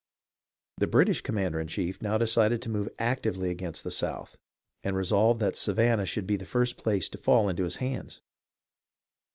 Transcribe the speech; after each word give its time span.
The 0.79 0.87
British 0.87 1.21
commander 1.21 1.59
in 1.59 1.67
chief 1.67 2.01
now 2.01 2.17
decided 2.17 2.59
to 2.63 2.69
move 2.69 2.89
actively 2.97 3.51
against 3.51 3.83
the 3.83 3.91
South, 3.91 4.35
and 4.83 4.95
resolved 4.95 5.39
that 5.41 5.55
Savannah 5.55 6.07
should 6.07 6.25
be 6.25 6.37
the 6.37 6.43
first 6.43 6.75
place 6.75 7.07
to 7.09 7.19
fall 7.19 7.47
into 7.49 7.65
his 7.65 7.75
hands. 7.75 8.19